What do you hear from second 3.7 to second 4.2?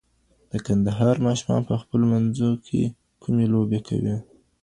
کوي؟